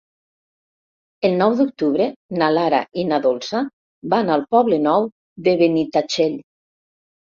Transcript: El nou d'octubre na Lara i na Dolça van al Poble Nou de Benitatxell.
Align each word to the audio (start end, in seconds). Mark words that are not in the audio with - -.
El 1.29 1.37
nou 1.41 1.53
d'octubre 1.59 2.09
na 2.41 2.49
Lara 2.57 2.81
i 3.03 3.05
na 3.13 3.23
Dolça 3.29 3.63
van 4.17 4.35
al 4.41 4.49
Poble 4.57 4.85
Nou 4.91 5.11
de 5.49 5.59
Benitatxell. 5.65 6.45